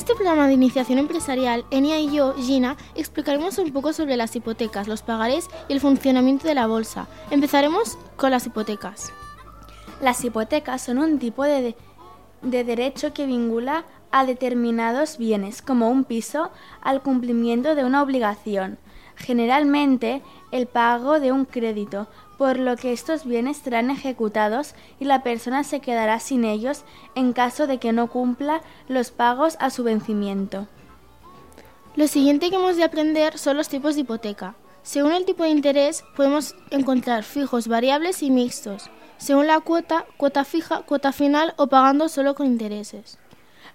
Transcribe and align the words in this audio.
este 0.00 0.14
programa 0.14 0.46
de 0.46 0.54
iniciación 0.54 0.98
empresarial, 0.98 1.66
Enia 1.70 2.00
y 2.00 2.10
yo, 2.10 2.34
Gina, 2.34 2.78
explicaremos 2.94 3.58
un 3.58 3.70
poco 3.70 3.92
sobre 3.92 4.16
las 4.16 4.34
hipotecas, 4.34 4.88
los 4.88 5.02
pagarés 5.02 5.46
y 5.68 5.74
el 5.74 5.80
funcionamiento 5.80 6.48
de 6.48 6.54
la 6.54 6.66
bolsa. 6.66 7.06
Empezaremos 7.30 7.98
con 8.16 8.30
las 8.30 8.46
hipotecas. 8.46 9.12
Las 10.00 10.24
hipotecas 10.24 10.80
son 10.80 10.96
un 10.96 11.18
tipo 11.18 11.44
de, 11.44 11.76
de 12.40 12.64
derecho 12.64 13.12
que 13.12 13.26
vincula 13.26 13.84
a 14.10 14.24
determinados 14.24 15.18
bienes, 15.18 15.60
como 15.60 15.90
un 15.90 16.04
piso, 16.04 16.50
al 16.80 17.02
cumplimiento 17.02 17.74
de 17.74 17.84
una 17.84 18.02
obligación, 18.02 18.78
generalmente 19.16 20.22
el 20.50 20.66
pago 20.66 21.20
de 21.20 21.30
un 21.30 21.44
crédito, 21.44 22.08
por 22.40 22.58
lo 22.58 22.74
que 22.76 22.94
estos 22.94 23.26
bienes 23.26 23.58
serán 23.58 23.90
ejecutados 23.90 24.74
y 24.98 25.04
la 25.04 25.22
persona 25.22 25.62
se 25.62 25.80
quedará 25.80 26.18
sin 26.20 26.46
ellos 26.46 26.84
en 27.14 27.34
caso 27.34 27.66
de 27.66 27.76
que 27.76 27.92
no 27.92 28.06
cumpla 28.06 28.62
los 28.88 29.10
pagos 29.10 29.58
a 29.60 29.68
su 29.68 29.84
vencimiento. 29.84 30.66
Lo 31.96 32.08
siguiente 32.08 32.48
que 32.48 32.56
hemos 32.56 32.76
de 32.76 32.84
aprender 32.84 33.36
son 33.36 33.58
los 33.58 33.68
tipos 33.68 33.94
de 33.94 34.00
hipoteca. 34.00 34.54
Según 34.82 35.12
el 35.12 35.26
tipo 35.26 35.42
de 35.42 35.50
interés 35.50 36.02
podemos 36.16 36.54
encontrar 36.70 37.24
fijos, 37.24 37.68
variables 37.68 38.22
y 38.22 38.30
mixtos. 38.30 38.88
Según 39.18 39.46
la 39.46 39.60
cuota, 39.60 40.06
cuota 40.16 40.46
fija, 40.46 40.80
cuota 40.80 41.12
final 41.12 41.52
o 41.58 41.66
pagando 41.66 42.08
solo 42.08 42.34
con 42.34 42.46
intereses. 42.46 43.18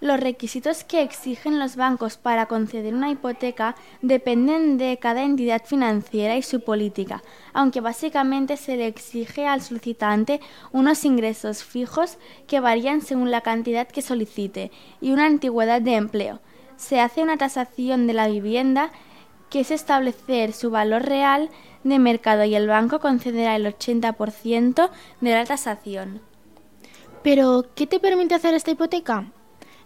Los 0.01 0.19
requisitos 0.19 0.83
que 0.83 1.01
exigen 1.01 1.57
los 1.57 1.75
bancos 1.75 2.17
para 2.17 2.47
conceder 2.47 2.93
una 2.93 3.09
hipoteca 3.09 3.75
dependen 4.01 4.77
de 4.77 4.97
cada 4.97 5.23
entidad 5.23 5.63
financiera 5.65 6.35
y 6.35 6.41
su 6.41 6.61
política, 6.61 7.23
aunque 7.53 7.81
básicamente 7.81 8.57
se 8.57 8.75
le 8.75 8.87
exige 8.87 9.47
al 9.47 9.61
solicitante 9.61 10.41
unos 10.71 11.05
ingresos 11.05 11.63
fijos 11.63 12.17
que 12.47 12.59
varían 12.59 13.01
según 13.01 13.31
la 13.31 13.41
cantidad 13.41 13.87
que 13.87 14.01
solicite 14.01 14.71
y 14.99 15.11
una 15.11 15.25
antigüedad 15.25 15.81
de 15.81 15.95
empleo. 15.95 16.41
Se 16.75 16.99
hace 16.99 17.23
una 17.23 17.37
tasación 17.37 18.05
de 18.05 18.13
la 18.13 18.27
vivienda 18.27 18.91
que 19.49 19.61
es 19.61 19.71
establecer 19.71 20.51
su 20.51 20.71
valor 20.71 21.03
real 21.03 21.49
de 21.85 21.99
mercado 21.99 22.43
y 22.43 22.55
el 22.55 22.67
banco 22.67 22.99
concederá 22.99 23.55
el 23.55 23.65
80% 23.65 24.89
de 25.21 25.31
la 25.31 25.45
tasación. 25.45 26.19
Pero, 27.23 27.65
¿qué 27.75 27.87
te 27.87 27.99
permite 27.99 28.35
hacer 28.35 28.53
esta 28.53 28.71
hipoteca? 28.71 29.31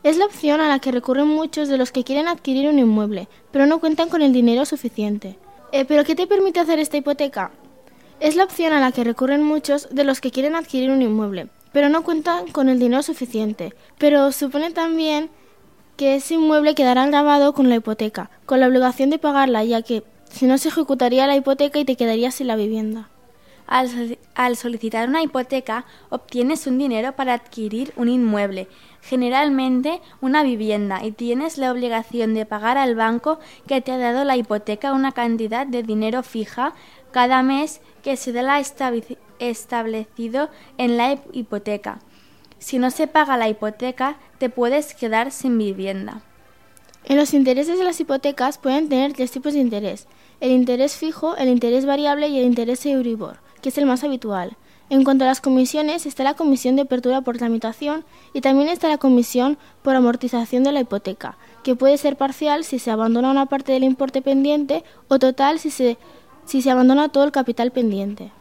Es 0.01 0.17
la 0.17 0.25
opción 0.25 0.61
a 0.61 0.69
la 0.69 0.79
que 0.79 0.93
recurren 0.93 1.27
muchos 1.27 1.67
de 1.67 1.77
los 1.77 1.91
que 1.91 2.05
quieren 2.05 2.29
adquirir 2.29 2.69
un 2.69 2.79
inmueble, 2.79 3.27
pero 3.51 3.65
no 3.65 3.79
cuentan 3.79 4.07
con 4.07 4.21
el 4.21 4.31
dinero 4.31 4.63
suficiente. 4.63 5.37
Eh, 5.73 5.83
¿Pero 5.83 6.05
qué 6.05 6.15
te 6.15 6.25
permite 6.25 6.61
hacer 6.61 6.79
esta 6.79 6.95
hipoteca? 6.95 7.51
Es 8.21 8.37
la 8.37 8.45
opción 8.45 8.71
a 8.71 8.79
la 8.79 8.93
que 8.93 9.03
recurren 9.03 9.43
muchos 9.43 9.89
de 9.91 10.05
los 10.05 10.21
que 10.21 10.31
quieren 10.31 10.55
adquirir 10.55 10.89
un 10.91 11.01
inmueble, 11.01 11.49
pero 11.73 11.89
no 11.89 12.03
cuentan 12.03 12.47
con 12.47 12.69
el 12.69 12.79
dinero 12.79 13.03
suficiente. 13.03 13.73
Pero 13.97 14.31
supone 14.31 14.71
también 14.71 15.29
que 15.97 16.15
ese 16.15 16.35
inmueble 16.35 16.75
quedará 16.75 17.05
grabado 17.07 17.51
con 17.53 17.67
la 17.67 17.75
hipoteca, 17.75 18.29
con 18.45 18.61
la 18.61 18.67
obligación 18.67 19.09
de 19.09 19.19
pagarla, 19.19 19.65
ya 19.65 19.81
que 19.81 20.03
si 20.31 20.45
no 20.45 20.57
se 20.57 20.69
ejecutaría 20.69 21.27
la 21.27 21.35
hipoteca 21.35 21.77
y 21.77 21.83
te 21.83 21.97
quedarías 21.97 22.35
sin 22.35 22.47
la 22.47 22.55
vivienda. 22.55 23.09
Al, 23.69 24.55
solicitar 24.55 25.07
una 25.07 25.21
hipoteca, 25.21 25.85
obtienes 26.09 26.65
un 26.65 26.79
dinero 26.79 27.11
para 27.15 27.33
adquirir 27.33 27.93
un 27.97 28.09
inmueble, 28.09 28.67
generalmente 29.01 30.01
una 30.21 30.43
vivienda, 30.43 31.03
y 31.03 31.11
tienes 31.11 31.57
la 31.57 31.71
obligación 31.71 32.33
de 32.33 32.45
pagar 32.45 32.77
al 32.77 32.95
banco 32.95 33.39
que 33.67 33.81
te 33.81 33.91
ha 33.91 33.97
dado 33.97 34.23
la 34.23 34.37
hipoteca 34.37 34.93
una 34.93 35.11
cantidad 35.11 35.65
de 35.65 35.83
dinero 35.83 36.23
fija 36.23 36.73
cada 37.11 37.41
mes 37.41 37.81
que 38.03 38.17
se 38.17 38.31
da 38.31 38.59
establecido 39.39 40.49
en 40.77 40.97
la 40.97 41.17
hipoteca. 41.31 41.99
Si 42.59 42.77
no 42.77 42.91
se 42.91 43.07
paga 43.07 43.37
la 43.37 43.49
hipoteca, 43.49 44.17
te 44.37 44.49
puedes 44.49 44.93
quedar 44.93 45.31
sin 45.31 45.57
vivienda. 45.57 46.21
En 47.05 47.17
los 47.17 47.33
intereses 47.33 47.77
de 47.77 47.85
las 47.85 47.99
hipotecas 47.99 48.57
pueden 48.57 48.89
tener 48.89 49.13
tres 49.13 49.31
tipos 49.31 49.53
de 49.53 49.59
interés: 49.59 50.07
el 50.41 50.51
interés 50.51 50.97
fijo, 50.97 51.37
el 51.37 51.47
interés 51.47 51.85
variable 51.85 52.27
y 52.27 52.37
el 52.37 52.45
interés 52.45 52.85
Euribor 52.85 53.39
que 53.61 53.69
es 53.69 53.77
el 53.77 53.85
más 53.85 54.03
habitual. 54.03 54.55
En 54.89 55.03
cuanto 55.03 55.23
a 55.23 55.27
las 55.27 55.39
comisiones, 55.39 56.07
está 56.07 56.23
la 56.23 56.33
comisión 56.33 56.75
de 56.75 56.81
apertura 56.81 57.21
por 57.21 57.37
tramitación 57.37 58.05
y 58.33 58.41
también 58.41 58.69
está 58.69 58.87
la 58.87 58.97
comisión 58.97 59.59
por 59.83 59.95
amortización 59.95 60.63
de 60.63 60.71
la 60.71 60.79
hipoteca, 60.79 61.37
que 61.63 61.75
puede 61.75 61.97
ser 61.97 62.15
parcial 62.15 62.63
si 62.63 62.79
se 62.79 62.89
abandona 62.89 63.29
una 63.29 63.45
parte 63.45 63.71
del 63.71 63.83
importe 63.83 64.23
pendiente 64.23 64.83
o 65.07 65.19
total 65.19 65.59
si 65.59 65.69
se, 65.69 65.97
si 66.45 66.63
se 66.63 66.71
abandona 66.71 67.09
todo 67.09 67.23
el 67.23 67.31
capital 67.31 67.71
pendiente. 67.71 68.31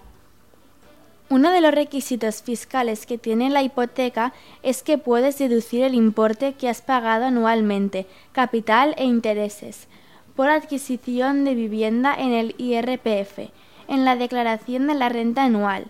Uno 1.28 1.50
de 1.50 1.60
los 1.60 1.74
requisitos 1.74 2.42
fiscales 2.42 3.04
que 3.04 3.18
tiene 3.18 3.50
la 3.50 3.62
hipoteca 3.62 4.32
es 4.62 4.82
que 4.82 4.96
puedes 4.96 5.36
deducir 5.36 5.84
el 5.84 5.94
importe 5.94 6.54
que 6.54 6.70
has 6.70 6.80
pagado 6.80 7.26
anualmente, 7.26 8.06
capital 8.32 8.94
e 8.96 9.04
intereses, 9.04 9.86
por 10.34 10.48
adquisición 10.48 11.44
de 11.44 11.54
vivienda 11.54 12.14
en 12.14 12.32
el 12.32 12.54
IRPF 12.56 13.50
en 13.88 14.04
la 14.04 14.16
declaración 14.16 14.86
de 14.86 14.94
la 14.94 15.08
renta 15.08 15.44
anual, 15.44 15.86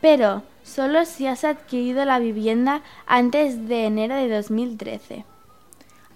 pero 0.00 0.42
solo 0.64 1.04
si 1.04 1.26
has 1.26 1.44
adquirido 1.44 2.04
la 2.04 2.18
vivienda 2.18 2.82
antes 3.06 3.68
de 3.68 3.84
enero 3.86 4.14
de 4.14 4.28
2013. 4.28 5.24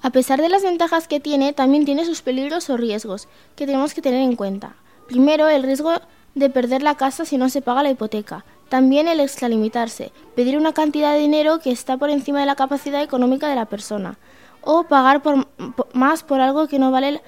A 0.03 0.11
pesar 0.11 0.41
de 0.41 0.49
las 0.49 0.63
ventajas 0.63 1.09
que 1.09 1.21
tiene, 1.21 1.53
también 1.53 1.85
tiene 1.85 2.05
sus 2.05 2.23
peligros 2.23 2.69
o 2.69 2.77
riesgos 2.77 3.27
que 3.57 3.67
tenemos 3.67 3.95
que 3.95 4.03
tener 4.03 4.21
en 4.21 4.37
cuenta. 4.37 4.75
Primero, 5.07 5.49
el 5.49 5.63
riesgo 5.63 5.93
de 6.35 6.51
perder 6.51 6.83
la 6.83 6.97
casa 6.97 7.25
si 7.25 7.39
no 7.39 7.49
se 7.49 7.63
paga 7.63 7.83
la 7.83 7.91
hipoteca. 7.91 8.45
También 8.69 9.09
el 9.09 9.21
extralimitarse, 9.21 10.13
pedir 10.35 10.59
una 10.59 10.73
cantidad 10.73 11.13
de 11.13 11.21
dinero 11.21 11.59
que 11.59 11.71
está 11.71 11.97
por 11.97 12.11
encima 12.11 12.41
de 12.41 12.47
la 12.47 12.57
capacidad 12.57 13.03
económica 13.03 13.49
de 13.49 13.55
la 13.55 13.67
persona, 13.67 14.19
o 14.63 14.85
pagar 14.85 15.23
por, 15.23 15.47
más 15.93 16.23
por 16.23 16.41
algo 16.41 16.67
que 16.69 16.79
no 16.79 16.91
vale 16.91 17.23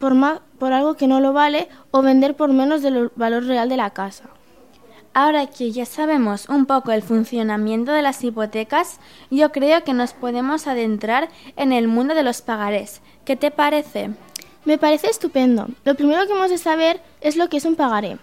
más, 0.00 0.40
por 0.58 0.72
algo 0.72 0.94
que 0.94 1.06
no 1.06 1.20
lo 1.20 1.32
vale 1.32 1.68
o 1.90 2.02
vender 2.02 2.36
por 2.36 2.52
menos 2.52 2.82
del 2.82 3.10
valor 3.16 3.44
real 3.44 3.68
de 3.68 3.76
la 3.76 3.90
casa. 3.90 4.24
Ahora 5.14 5.46
que 5.46 5.72
ya 5.72 5.86
sabemos 5.86 6.48
un 6.48 6.66
poco 6.66 6.92
el 6.92 7.02
funcionamiento 7.02 7.92
de 7.92 8.02
las 8.02 8.22
hipotecas, 8.22 9.00
yo 9.30 9.50
creo 9.50 9.82
que 9.84 9.94
nos 9.94 10.12
podemos 10.12 10.66
adentrar 10.66 11.28
en 11.56 11.72
el 11.72 11.88
mundo 11.88 12.14
de 12.14 12.22
los 12.22 12.42
pagarés. 12.42 13.00
¿Qué 13.24 13.36
te 13.36 13.50
parece? 13.50 14.10
Me 14.64 14.78
parece 14.78 15.08
estupendo. 15.08 15.66
Lo 15.84 15.94
primero 15.94 16.26
que 16.26 16.32
hemos 16.32 16.50
de 16.50 16.58
saber 16.58 17.00
es 17.20 17.36
lo 17.36 17.48
que 17.48 17.56
es 17.56 17.64
un 17.64 17.76
pagaré. 17.76 18.18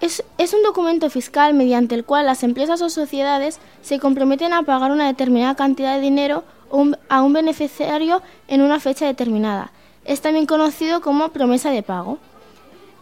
Es, 0.00 0.24
es, 0.38 0.52
un 0.52 0.62
documento 0.62 1.10
fiscal 1.10 1.54
mediante 1.54 1.94
el 1.94 2.04
cual 2.04 2.26
las 2.26 2.42
empresas 2.42 2.82
o 2.82 2.90
sociedades 2.90 3.60
se 3.82 4.00
comprometen 4.00 4.52
a 4.52 4.64
pagar 4.64 4.90
una 4.90 5.06
determinada 5.06 5.54
cantidad 5.54 5.94
de 5.94 6.00
dinero 6.00 6.44
a 7.08 7.22
un 7.22 7.32
beneficiario 7.32 8.22
en 8.48 8.62
una 8.62 8.80
fecha 8.80 9.06
determinada, 9.06 9.70
es 10.04 10.20
también 10.20 10.46
conocido 10.46 11.00
como 11.00 11.28
promesa 11.28 11.70
de 11.70 11.82
pago. 11.82 12.18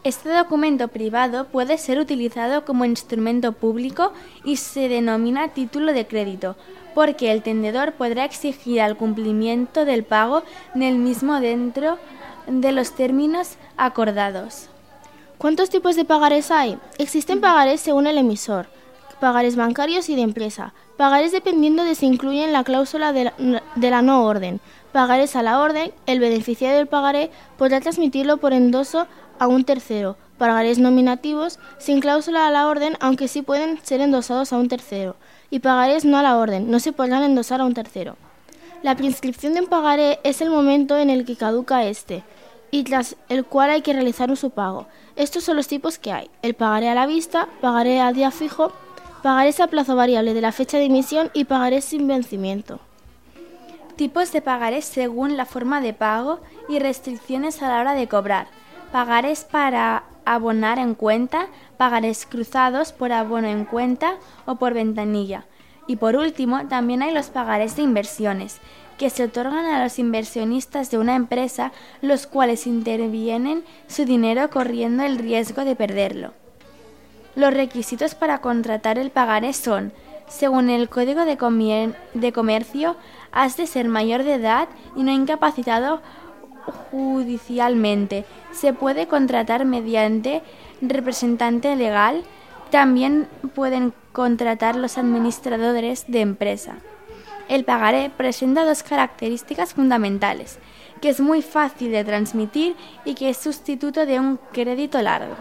Este 0.03 0.31
documento 0.31 0.89
privado 0.89 1.45
puede 1.45 1.77
ser 1.77 1.99
utilizado 1.99 2.65
como 2.65 2.87
instrumento 2.87 3.53
público 3.53 4.15
y 4.45 4.57
se 4.57 4.89
denomina 4.89 5.49
título 5.49 5.93
de 5.93 6.07
crédito, 6.07 6.57
porque 6.95 7.31
el 7.31 7.43
tendedor 7.43 7.93
podrá 7.93 8.25
exigir 8.25 8.81
al 8.81 8.97
cumplimiento 8.97 9.85
del 9.85 10.05
pago 10.05 10.43
del 10.75 10.97
mismo 10.97 11.39
dentro 11.41 11.99
de 12.47 12.73
los 12.73 12.93
términos 12.93 13.57
acordados. 13.77 14.71
¿Cuántos 15.37 15.69
tipos 15.69 15.97
de 15.97 16.07
pagares 16.07 16.51
hay? 16.51 16.79
Existen 16.97 17.43
pagares 17.43 17.83
según 17.83 18.07
el 18.07 18.17
emisor, 18.17 18.69
pagares 19.21 19.55
bancarios 19.55 20.09
y 20.09 20.17
de 20.17 20.23
empresa, 20.23 20.73
pagares 20.97 21.31
dependiendo 21.31 21.85
de 21.85 21.95
si 21.95 22.07
incluyen 22.07 22.55
la 22.55 22.65
cláusula 22.65 23.13
de 23.13 23.25
la, 23.25 23.63
de 23.77 23.91
la 23.91 24.01
no 24.01 24.25
orden, 24.25 24.61
Pagarés 24.93 25.37
a 25.37 25.43
la 25.43 25.61
orden, 25.61 25.93
el 26.07 26.19
beneficiario 26.19 26.77
del 26.77 26.89
pagaré 26.89 27.31
podrá 27.57 27.81
transmitirlo 27.81 28.39
por 28.39 28.53
endoso 28.53 29.07
a 29.41 29.49
un 29.49 29.65
tercero. 29.65 30.17
Pagarés 30.39 30.79
nominativos 30.79 31.59
sin 31.79 32.01
cláusula 32.01 32.47
a 32.47 32.51
la 32.53 32.69
orden, 32.69 32.97
aunque 33.01 33.27
sí 33.27 33.43
pueden 33.43 33.81
ser 33.83 34.01
endosados 34.01 34.53
a 34.53 34.59
un 34.59 34.69
tercero. 34.69 35.17
Y 35.51 35.59
pagarés 35.59 36.05
no 36.05 36.17
a 36.19 36.23
la 36.23 36.37
orden, 36.37 36.71
no 36.71 36.79
se 36.79 36.93
podrán 36.93 37.25
endosar 37.25 37.61
a 37.61 37.65
un 37.65 37.75
tercero. 37.75 38.17
La 38.83 38.95
prescripción 38.95 39.55
de 39.55 39.63
un 39.63 39.67
pagaré 39.67 40.21
es 40.23 40.41
el 40.41 40.51
momento 40.51 40.97
en 40.97 41.11
el 41.11 41.25
que 41.25 41.37
caduca 41.37 41.85
este 41.85 42.23
y 42.71 42.85
tras 42.85 43.17
el 43.29 43.45
cual 43.45 43.71
hay 43.71 43.83
que 43.83 43.93
realizar 43.93 44.35
su 44.37 44.51
pago. 44.51 44.87
Estos 45.17 45.43
son 45.43 45.57
los 45.57 45.67
tipos 45.67 45.99
que 45.99 46.13
hay: 46.13 46.31
el 46.43 46.55
pagaré 46.55 46.89
a 46.89 46.95
la 46.95 47.07
vista, 47.07 47.49
pagaré 47.61 48.01
a 48.01 48.13
día 48.13 48.31
fijo, 48.31 48.73
pagarés 49.23 49.59
a 49.59 49.67
plazo 49.67 49.97
variable 49.97 50.35
de 50.35 50.41
la 50.41 50.53
fecha 50.53 50.79
de 50.79 50.85
emisión 50.85 51.31
y 51.35 51.45
pagaré 51.45 51.81
sin 51.81 52.07
vencimiento 52.07 52.79
tipos 54.01 54.33
de 54.33 54.41
pagarés 54.41 54.87
según 54.87 55.37
la 55.37 55.45
forma 55.45 55.83
de 55.83 55.93
pago 55.93 56.41
y 56.71 56.79
restricciones 56.79 57.61
a 57.61 57.69
la 57.69 57.81
hora 57.81 57.93
de 57.93 58.09
cobrar, 58.09 58.47
pagarés 58.93 59.45
para 59.45 60.05
abonar 60.25 60.79
en 60.79 60.95
cuenta, 60.95 61.47
pagarés 61.77 62.27
cruzados 62.27 62.93
por 62.93 63.13
abono 63.13 63.49
en 63.49 63.65
cuenta 63.65 64.17
o 64.47 64.57
por 64.57 64.75
ventanilla. 64.75 65.45
Y 65.87 65.97
por 65.97 66.17
último, 66.17 66.67
también 66.69 67.03
hay 67.03 67.13
los 67.13 67.31
pagarés 67.31 67.77
de 67.77 67.83
inversiones, 67.83 68.61
que 68.99 69.11
se 69.11 69.25
otorgan 69.25 69.65
a 69.65 69.83
los 69.83 69.99
inversionistas 69.99 70.91
de 70.91 70.99
una 70.99 71.17
empresa, 71.17 71.73
los 72.03 72.27
cuales 72.27 72.67
intervienen 72.67 73.65
su 73.89 74.05
dinero 74.05 74.51
corriendo 74.51 75.03
el 75.03 75.19
riesgo 75.19 75.65
de 75.65 75.75
perderlo. 75.75 76.33
Los 77.35 77.55
requisitos 77.55 78.15
para 78.15 78.41
contratar 78.41 78.99
el 78.99 79.11
pagaré 79.11 79.53
son 79.53 79.93
Según 80.29 80.69
el 80.71 80.89
Código 80.89 81.25
de 81.25 82.33
Comercio, 82.33 82.97
has 83.33 83.57
de 83.57 83.67
ser 83.67 83.89
mayor 83.89 84.23
de 84.23 84.35
edad 84.35 84.69
y 84.95 85.03
no 85.03 85.11
incapacitado 85.11 86.03
judicialmente. 86.71 88.25
Se 88.53 88.73
puede 88.73 89.07
contratar 89.07 89.65
mediante 89.65 90.43
representante 90.81 91.77
legal. 91.77 92.23
También 92.71 93.29
pueden 93.55 93.93
contratar 94.13 94.77
los 94.77 94.99
administradores 94.99 96.05
de 96.09 96.21
empresa. 96.21 96.77
El 97.49 97.65
pagaré 97.65 98.11
presenta 98.17 98.65
dos 98.65 98.85
características 98.85 99.75
fundamentales, 99.75 100.59
que 101.01 101.09
es 101.09 101.21
muy 101.21 101.43
fácil 101.43 101.91
de 101.91 102.05
transmitir 102.05 102.77
y 103.05 103.15
que 103.15 103.31
es 103.31 103.39
sustituto 103.39 104.07
de 104.07 104.21
un 104.21 104.39
crédito 104.53 105.03
largo. 105.03 105.35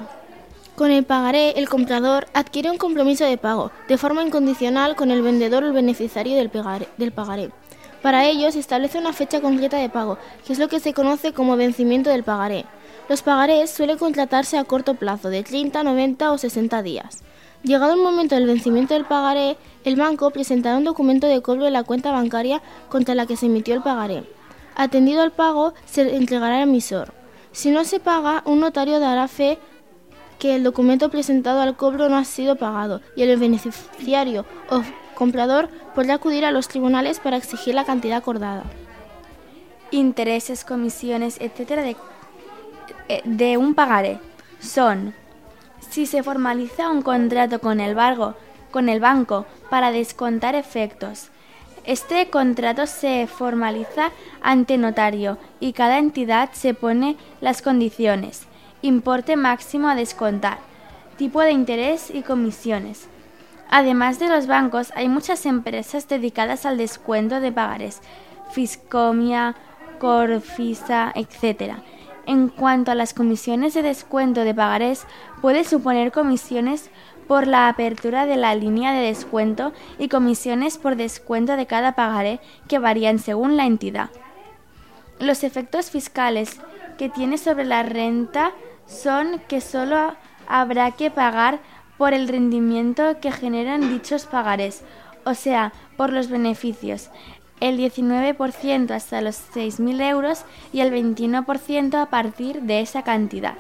Con 0.76 0.92
el 0.92 1.04
pagaré, 1.04 1.52
el 1.52 1.68
comprador 1.68 2.28
adquiere 2.34 2.72
un 2.72 2.78
compromiso 2.78 3.26
de 3.26 3.38
pago 3.38 3.70
de 3.90 3.98
forma 3.98 4.24
incondicional 4.24 4.96
con 4.96 5.12
el 5.12 5.22
vendedor 5.22 5.64
o 5.64 5.68
el 5.68 5.74
beneficiario 5.74 6.38
del 6.38 6.50
pagaré. 7.12 7.52
Para 8.02 8.26
ello 8.26 8.52
se 8.52 8.60
establece 8.60 8.98
una 8.98 9.14
fecha 9.14 9.42
concreta 9.42 9.78
de 9.78 9.90
pago, 9.90 10.18
que 10.46 10.54
es 10.54 10.60
lo 10.60 10.70
que 10.70 10.80
se 10.80 10.94
conoce 10.94 11.34
como 11.34 11.58
vencimiento 11.58 12.10
del 12.10 12.24
pagaré. 12.24 12.66
Los 13.10 13.22
pagarés 13.22 13.72
suelen 13.72 13.98
contratarse 13.98 14.58
a 14.58 14.64
corto 14.64 14.96
plazo, 14.96 15.30
de 15.30 15.44
30, 15.44 15.84
90 15.84 16.32
o 16.32 16.38
60 16.38 16.82
días. 16.82 17.24
Llegado 17.64 17.94
el 17.94 18.00
momento 18.00 18.36
del 18.36 18.46
vencimiento 18.46 18.94
del 18.94 19.06
pagaré, 19.06 19.58
el 19.84 19.98
banco 19.98 20.32
presentará 20.32 20.78
un 20.78 20.86
documento 20.86 21.28
de 21.28 21.42
cobro 21.42 21.66
de 21.66 21.72
la 21.72 21.84
cuenta 21.84 22.12
bancaria 22.12 22.62
contra 22.88 23.16
la 23.16 23.26
que 23.26 23.36
se 23.36 23.48
emitió 23.48 23.74
el 23.74 23.82
pagaré. 23.82 24.24
Atendido 24.76 25.22
al 25.22 25.32
pago, 25.32 25.74
se 25.86 26.16
entregará 26.16 26.58
al 26.58 26.70
emisor. 26.70 27.14
Si 27.52 27.72
no 27.72 27.84
se 27.84 28.00
paga, 28.00 28.44
un 28.46 28.62
notario 28.62 29.00
dará 29.02 29.28
fe 29.28 29.58
que 30.38 30.56
el 30.56 30.64
documento 30.64 31.10
presentado 31.10 31.60
al 31.60 31.76
cobro 31.76 32.08
no 32.08 32.16
ha 32.16 32.24
sido 32.24 32.56
pagado 32.56 33.02
y 33.16 33.24
el 33.24 33.38
beneficiario 33.38 34.46
o 34.70 34.82
comprador 35.20 35.70
podrá 35.94 36.16
acudir 36.16 36.46
a 36.46 36.52
los 36.52 36.70
tribunales 36.70 37.20
para 37.20 37.38
exigir 37.38 37.76
la 37.76 37.86
cantidad 37.86 38.18
acordada. 38.18 38.64
Intereses, 39.92 40.64
comisiones, 40.64 41.38
etcétera, 41.42 41.84
de, 41.84 41.96
eh, 43.10 43.22
de 43.26 43.58
un 43.58 43.76
pagaré 43.76 44.20
son 44.60 45.14
si 45.90 46.06
se 46.06 46.24
formaliza 46.24 46.90
un 46.90 47.02
contrato 47.02 47.60
con 47.60 47.80
el, 47.80 47.98
con 48.72 48.90
el 48.90 49.00
banco 49.00 49.46
para 49.70 49.92
descontar 49.92 50.56
efectos. 50.56 51.30
Este 51.84 52.30
contrato 52.30 52.88
se 52.88 53.28
formaliza 53.28 54.12
ante 54.42 54.78
notario 54.78 55.38
y 55.60 55.74
cada 55.74 55.98
entidad 55.98 56.52
se 56.54 56.74
pone 56.74 57.18
las 57.42 57.62
condiciones, 57.62 58.44
importe 58.82 59.36
máximo 59.36 59.90
a 59.90 59.96
descontar, 59.96 60.60
tipo 61.18 61.42
de 61.42 61.52
interés 61.52 62.10
y 62.14 62.22
comisiones. 62.22 63.10
Además 63.70 64.18
de 64.18 64.30
los 64.30 64.48
bancos, 64.48 64.92
hay 64.96 65.08
muchas 65.08 65.46
empresas 65.46 66.08
dedicadas 66.08 66.66
al 66.66 66.78
descuento 66.78 67.40
de 67.40 67.52
pagares, 67.52 68.02
Fiscomia, 68.52 69.56
Corfisa, 70.00 71.12
etc. 71.14 71.76
En 72.26 72.50
cuanto 72.50 72.92
a 72.92 72.96
las 72.96 73.14
comisiones 73.14 73.76
de 73.76 73.84
descuento 73.84 74.44
de 74.44 74.56
pagarés, 74.56 75.06
puede 75.42 75.64
suponer 75.64 76.12
comisiones 76.12 76.90
por 77.28 77.46
la 77.46 77.68
apertura 77.68 78.26
de 78.26 78.38
la 78.38 78.56
línea 78.56 78.92
de 78.92 79.02
descuento 79.02 79.72
y 80.00 80.08
comisiones 80.10 80.80
por 80.80 80.96
descuento 80.96 81.56
de 81.56 81.68
cada 81.68 81.92
pagaré 81.92 82.40
que 82.68 82.80
varían 82.80 83.20
según 83.20 83.56
la 83.56 83.68
entidad. 83.68 84.10
Los 85.20 85.44
efectos 85.44 85.92
fiscales 85.92 86.60
que 86.98 87.08
tiene 87.08 87.38
sobre 87.38 87.66
la 87.66 87.84
renta 87.84 88.52
son 88.88 89.40
que 89.48 89.62
solo 89.62 90.16
habrá 90.48 90.92
que 90.92 91.12
pagar 91.12 91.60
por 92.00 92.14
el 92.14 92.30
rendimiento 92.30 93.20
que 93.20 93.30
generan 93.32 93.92
dichos 93.92 94.26
pagarés, 94.26 94.84
o 95.26 95.34
sea, 95.34 95.74
por 95.98 96.14
los 96.14 96.30
beneficios, 96.30 97.10
el 97.60 97.78
19% 97.78 98.92
hasta 98.92 99.20
los 99.20 99.36
6.000 99.54 100.02
euros 100.10 100.46
y 100.72 100.80
el 100.80 100.94
21% 100.94 102.02
a 102.02 102.06
partir 102.06 102.62
de 102.62 102.80
esa 102.80 103.04
cantidad. 103.04 103.56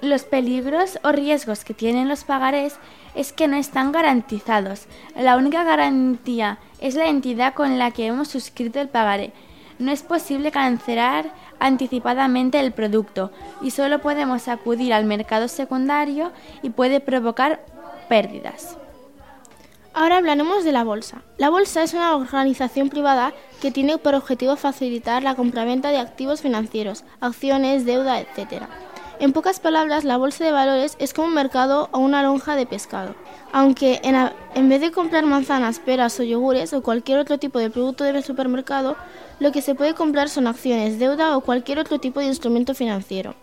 Los 0.00 0.24
peligros 0.24 0.98
o 1.04 1.12
riesgos 1.12 1.64
que 1.64 1.74
tienen 1.74 2.08
los 2.08 2.24
pagarés 2.24 2.76
es 3.14 3.34
que 3.34 3.46
no 3.46 3.56
están 3.56 3.92
garantizados. 3.92 4.86
La 5.14 5.36
única 5.36 5.64
garantía 5.64 6.58
es 6.80 6.94
la 6.94 7.08
entidad 7.08 7.52
con 7.52 7.78
la 7.78 7.90
que 7.90 8.06
hemos 8.06 8.28
suscrito 8.28 8.80
el 8.80 8.88
pagaré. 8.88 9.34
No 9.78 9.92
es 9.92 10.02
posible 10.02 10.50
cancelar 10.50 11.30
anticipadamente 11.62 12.60
el 12.60 12.72
producto 12.72 13.30
y 13.60 13.70
solo 13.70 14.00
podemos 14.00 14.48
acudir 14.48 14.92
al 14.92 15.04
mercado 15.04 15.48
secundario 15.48 16.32
y 16.62 16.70
puede 16.70 17.00
provocar 17.00 17.64
pérdidas. 18.08 18.76
Ahora 19.94 20.16
hablaremos 20.16 20.64
de 20.64 20.72
la 20.72 20.84
Bolsa. 20.84 21.22
La 21.36 21.50
Bolsa 21.50 21.82
es 21.82 21.92
una 21.92 22.16
organización 22.16 22.88
privada 22.88 23.32
que 23.60 23.70
tiene 23.70 23.98
por 23.98 24.14
objetivo 24.14 24.56
facilitar 24.56 25.22
la 25.22 25.34
compraventa 25.34 25.90
de 25.90 25.98
activos 25.98 26.40
financieros, 26.40 27.04
acciones, 27.20 27.84
deuda, 27.84 28.18
etc. 28.18 28.64
En 29.20 29.32
pocas 29.32 29.60
palabras, 29.60 30.02
la 30.02 30.16
bolsa 30.16 30.44
de 30.44 30.50
valores 30.50 30.96
es 30.98 31.14
como 31.14 31.28
un 31.28 31.34
mercado 31.34 31.88
o 31.92 32.00
una 32.00 32.24
lonja 32.24 32.56
de 32.56 32.66
pescado. 32.66 33.14
Aunque 33.52 34.00
en, 34.02 34.16
en, 34.56 34.68
vez 34.68 34.80
de 34.80 34.90
comprar 34.90 35.24
manzanas, 35.26 35.78
peras 35.78 36.18
o 36.18 36.24
yogures 36.24 36.72
o 36.72 36.82
cualquier 36.82 37.20
otro 37.20 37.38
tipo 37.38 37.60
de 37.60 37.70
producto 37.70 38.02
del 38.02 38.24
supermercado, 38.24 38.96
lo 39.42 39.52
que 39.52 39.60
se 39.60 39.74
puede 39.74 39.94
comprar 39.94 40.28
son 40.28 40.46
acciones, 40.46 40.98
deuda 40.98 41.36
o 41.36 41.42
cualquier 41.42 41.78
otro 41.78 41.98
tipo 41.98 42.20
de 42.20 42.26
instrumento 42.26 42.74
financiero. 42.74 43.34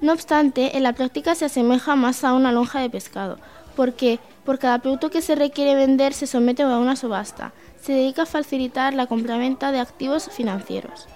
No 0.00 0.12
obstante, 0.12 0.76
en 0.76 0.82
la 0.82 0.94
práctica 0.94 1.34
se 1.34 1.44
asemeja 1.44 1.94
más 1.94 2.24
a 2.24 2.32
una 2.32 2.50
lonja 2.50 2.80
de 2.80 2.90
pescado, 2.90 3.38
porque 3.76 4.18
por 4.44 4.58
cada 4.58 4.78
producto 4.78 5.10
que 5.10 5.22
se 5.22 5.36
requiere 5.36 5.74
vender 5.74 6.12
se 6.12 6.26
somete 6.26 6.62
a 6.62 6.78
una 6.78 6.96
subasta. 6.96 7.52
Se 7.80 7.92
dedica 7.92 8.22
a 8.22 8.26
facilitar 8.26 8.94
la 8.94 9.06
compraventa 9.06 9.70
de 9.70 9.80
activos 9.80 10.28
financieros. 10.32 11.06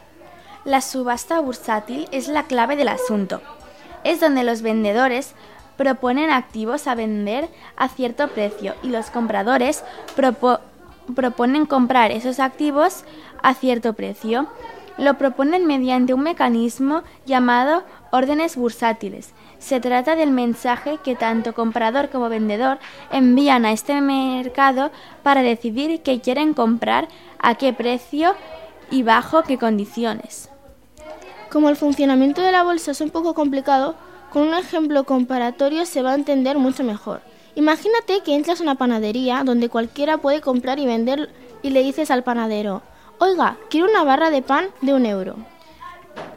La 0.64 0.80
subasta 0.80 1.40
bursátil 1.40 2.06
es 2.12 2.28
la 2.28 2.44
clave 2.44 2.76
del 2.76 2.88
asunto 2.88 3.40
es 4.06 4.20
donde 4.20 4.44
los 4.44 4.62
vendedores 4.62 5.32
proponen 5.76 6.30
activos 6.30 6.86
a 6.86 6.94
vender 6.94 7.48
a 7.76 7.88
cierto 7.88 8.28
precio 8.28 8.74
y 8.82 8.88
los 8.88 9.10
compradores 9.10 9.82
proponen 11.14 11.66
comprar 11.66 12.10
esos 12.10 12.40
activos 12.40 13.04
a 13.42 13.54
cierto 13.54 13.92
precio. 13.92 14.48
Lo 14.98 15.14
proponen 15.18 15.66
mediante 15.66 16.14
un 16.14 16.22
mecanismo 16.22 17.02
llamado 17.26 17.84
órdenes 18.10 18.56
bursátiles. 18.56 19.32
Se 19.58 19.78
trata 19.80 20.16
del 20.16 20.30
mensaje 20.30 20.98
que 21.04 21.14
tanto 21.14 21.54
comprador 21.54 22.08
como 22.08 22.28
vendedor 22.28 22.78
envían 23.10 23.64
a 23.64 23.72
este 23.72 24.00
mercado 24.00 24.90
para 25.22 25.42
decidir 25.42 26.00
qué 26.02 26.20
quieren 26.20 26.54
comprar, 26.54 27.08
a 27.38 27.56
qué 27.56 27.72
precio 27.72 28.34
y 28.90 29.02
bajo 29.02 29.42
qué 29.42 29.58
condiciones. 29.58 30.48
Como 31.50 31.68
el 31.68 31.76
funcionamiento 31.76 32.42
de 32.42 32.52
la 32.52 32.62
bolsa 32.62 32.90
es 32.90 33.00
un 33.00 33.10
poco 33.10 33.34
complicado, 33.34 33.96
con 34.32 34.48
un 34.48 34.54
ejemplo 34.54 35.04
comparatorio 35.04 35.86
se 35.86 36.02
va 36.02 36.12
a 36.12 36.16
entender 36.16 36.58
mucho 36.58 36.84
mejor. 36.84 37.20
Imagínate 37.56 38.20
que 38.20 38.34
entras 38.34 38.60
a 38.60 38.62
una 38.62 38.74
panadería 38.74 39.42
donde 39.42 39.70
cualquiera 39.70 40.18
puede 40.18 40.42
comprar 40.42 40.78
y 40.78 40.84
vender 40.84 41.30
y 41.62 41.70
le 41.70 41.82
dices 41.82 42.10
al 42.10 42.22
panadero, 42.22 42.82
oiga, 43.18 43.56
quiero 43.70 43.88
una 43.88 44.04
barra 44.04 44.28
de 44.28 44.42
pan 44.42 44.66
de 44.82 44.92
un 44.92 45.06
euro. 45.06 45.36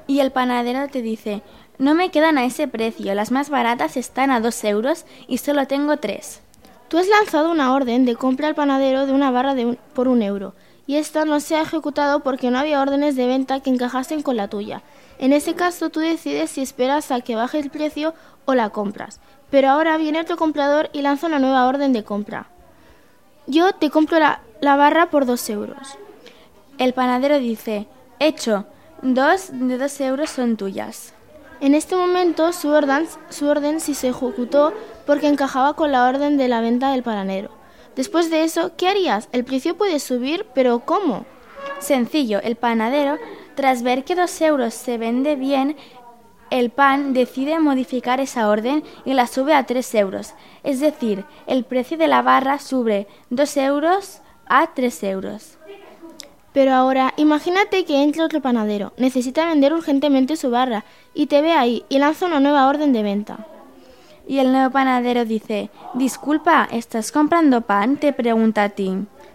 Y 0.07 0.21
el 0.21 0.31
panadero 0.31 0.87
te 0.87 1.01
dice, 1.01 1.41
no 1.77 1.93
me 1.93 2.09
quedan 2.09 2.37
a 2.37 2.45
ese 2.45 2.69
precio, 2.69 3.13
las 3.15 3.31
más 3.31 3.49
baratas 3.49 3.97
están 3.97 4.31
a 4.31 4.39
dos 4.39 4.63
euros 4.63 5.05
y 5.27 5.39
solo 5.39 5.67
tengo 5.67 5.97
tres. 5.97 6.39
Tú 6.87 6.97
has 6.97 7.07
lanzado 7.09 7.51
una 7.51 7.73
orden 7.73 8.05
de 8.05 8.15
compra 8.15 8.47
al 8.47 8.55
panadero 8.55 9.05
de 9.05 9.11
una 9.11 9.29
barra 9.29 9.55
de 9.55 9.77
por 9.93 10.07
un 10.07 10.21
euro 10.21 10.53
y 10.87 10.95
esta 10.95 11.25
no 11.25 11.41
se 11.41 11.57
ha 11.57 11.61
ejecutado 11.61 12.21
porque 12.21 12.49
no 12.49 12.57
había 12.57 12.81
órdenes 12.81 13.17
de 13.17 13.27
venta 13.27 13.59
que 13.59 13.69
encajasen 13.69 14.23
con 14.23 14.37
la 14.37 14.47
tuya 14.47 14.81
en 15.19 15.33
ese 15.33 15.53
caso 15.53 15.89
tú 15.89 15.99
decides 15.99 16.49
si 16.49 16.61
esperas 16.61 17.11
a 17.11 17.19
que 17.19 17.35
baje 17.35 17.59
el 17.59 17.69
precio 17.69 18.13
o 18.45 18.55
la 18.55 18.69
compras. 18.69 19.19
Pero 19.49 19.69
ahora 19.69 19.97
viene 19.97 20.21
otro 20.21 20.37
comprador 20.37 20.89
y 20.93 21.01
lanza 21.01 21.27
una 21.27 21.39
nueva 21.39 21.67
orden 21.67 21.93
de 21.93 22.03
compra. 22.03 22.47
Yo 23.47 23.73
te 23.73 23.89
compro 23.89 24.19
la, 24.19 24.41
barra 24.61 25.09
por 25.09 25.25
dos 25.25 25.49
euros. 25.49 25.97
El 26.77 26.93
panadero 26.93 27.39
dice, 27.39 27.87
hecho, 28.19 28.65
dos 29.01 29.49
de 29.51 29.77
dos 29.77 29.99
euros 30.01 30.29
son 30.29 30.55
tuyas. 30.55 31.13
En 31.61 31.75
este 31.75 31.95
momento 31.95 32.53
su 32.53 32.69
orden, 32.69 33.07
su 33.29 33.47
orden 33.47 33.79
sí 33.79 33.95
se 33.95 34.09
ejecutó 34.09 34.73
porque 35.05 35.27
encajaba 35.27 35.73
con 35.73 35.91
la 35.91 36.07
orden 36.07 36.37
de 36.37 36.47
la 36.47 36.61
venta 36.61 36.91
del 36.91 37.03
panadero. 37.03 37.49
Después 37.95 38.29
de 38.29 38.43
eso, 38.43 38.71
¿qué 38.77 38.87
harías? 38.87 39.27
El 39.31 39.43
precio 39.43 39.75
puede 39.75 39.99
subir, 39.99 40.45
pero 40.53 40.79
¿cómo? 40.79 41.25
Sencillo, 41.79 42.39
el 42.41 42.55
panadero 42.55 43.17
tras 43.55 43.83
ver 43.83 44.05
que 44.05 44.15
dos 44.15 44.39
euros 44.39 44.73
se 44.73 44.97
vende 44.97 45.35
bien, 45.35 45.75
el 46.51 46.69
pan 46.69 47.13
decide 47.13 47.59
modificar 47.59 48.19
esa 48.19 48.49
orden 48.49 48.83
y 49.05 49.13
la 49.13 49.27
sube 49.27 49.53
a 49.53 49.65
tres 49.65 49.93
euros. 49.95 50.33
Es 50.63 50.79
decir, 50.79 51.25
el 51.47 51.63
precio 51.63 51.97
de 51.97 52.07
la 52.07 52.21
barra 52.21 52.59
sube 52.59 53.07
dos 53.29 53.57
euros 53.57 54.21
a 54.47 54.73
tres 54.73 55.03
euros. 55.03 55.57
Pero 56.53 56.73
ahora, 56.73 57.13
imagínate 57.17 57.85
que 57.85 58.01
entra 58.01 58.25
otro 58.25 58.41
panadero, 58.41 58.91
necesita 58.97 59.45
vender 59.45 59.73
urgentemente 59.73 60.35
su 60.35 60.49
barra 60.49 60.83
y 61.13 61.27
te 61.27 61.41
ve 61.41 61.51
ahí 61.51 61.85
y 61.89 61.99
lanza 61.99 62.25
una 62.25 62.39
nueva 62.39 62.67
orden 62.67 62.91
de 62.91 63.03
venta. 63.03 63.45
Y 64.27 64.39
el 64.39 64.51
nuevo 64.51 64.71
panadero 64.71 65.25
dice, 65.25 65.69
disculpa, 65.93 66.67
¿estás 66.71 67.11
comprando 67.11 67.61
pan? 67.61 67.97
Te 67.97 68.13
pregunta 68.13 68.63
a 68.63 68.69
ti. 68.69 68.91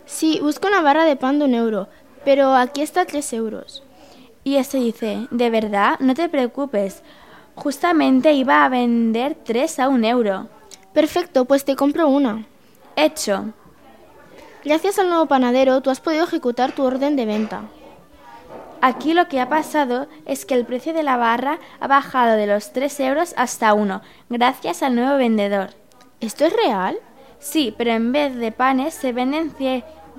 Sí, 0.06 0.38
busco 0.42 0.68
una 0.68 0.82
barra 0.82 1.04
de 1.04 1.16
pan 1.16 1.38
de 1.38 1.46
un 1.46 1.54
euro, 1.54 1.88
pero 2.24 2.54
aquí 2.54 2.82
está 2.82 3.04
tres 3.04 3.32
euros. 3.32 3.82
Y 4.44 4.56
este 4.56 4.76
dice, 4.76 5.26
de 5.30 5.48
verdad, 5.48 5.98
no 6.00 6.14
te 6.14 6.28
preocupes, 6.28 7.02
justamente 7.54 8.34
iba 8.34 8.64
a 8.64 8.68
vender 8.68 9.36
tres 9.42 9.78
a 9.78 9.88
un 9.88 10.04
euro. 10.04 10.48
Perfecto, 10.92 11.46
pues 11.46 11.64
te 11.64 11.76
compro 11.76 12.08
una. 12.08 12.46
Hecho. 12.94 13.46
Gracias 14.62 14.98
al 14.98 15.08
nuevo 15.08 15.26
panadero, 15.26 15.80
tú 15.80 15.90
has 15.90 16.00
podido 16.00 16.24
ejecutar 16.24 16.72
tu 16.72 16.84
orden 16.84 17.16
de 17.16 17.24
venta. 17.24 17.62
Aquí 18.82 19.14
lo 19.14 19.28
que 19.28 19.40
ha 19.40 19.48
pasado 19.48 20.08
es 20.26 20.44
que 20.44 20.52
el 20.52 20.66
precio 20.66 20.92
de 20.92 21.02
la 21.02 21.16
barra 21.16 21.58
ha 21.80 21.86
bajado 21.86 22.36
de 22.36 22.46
los 22.46 22.72
3 22.72 23.00
euros 23.00 23.34
hasta 23.38 23.72
1, 23.72 24.02
gracias 24.28 24.82
al 24.82 24.94
nuevo 24.94 25.16
vendedor. 25.16 25.70
¿Esto 26.20 26.44
es 26.44 26.52
real? 26.52 26.98
Sí, 27.38 27.74
pero 27.76 27.92
en 27.92 28.12
vez 28.12 28.36
de 28.36 28.52
panes 28.52 28.92
se 28.92 29.12
venden 29.12 29.50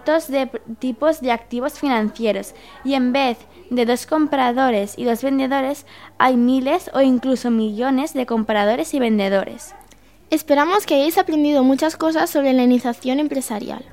de 0.05 0.47
tipos 0.79 1.19
de 1.21 1.31
activos 1.31 1.79
financieros 1.79 2.53
y 2.83 2.93
en 2.93 3.11
vez 3.11 3.37
de 3.69 3.85
dos 3.85 4.05
compradores 4.05 4.97
y 4.97 5.05
dos 5.05 5.23
vendedores 5.23 5.85
hay 6.17 6.37
miles 6.37 6.91
o 6.93 7.01
incluso 7.01 7.49
millones 7.49 8.13
de 8.13 8.25
compradores 8.25 8.93
y 8.93 8.99
vendedores. 8.99 9.73
Esperamos 10.29 10.85
que 10.85 10.95
hayáis 10.95 11.17
aprendido 11.17 11.63
muchas 11.63 11.97
cosas 11.97 12.29
sobre 12.29 12.53
la 12.53 12.63
iniciación 12.63 13.19
empresarial. 13.19 13.83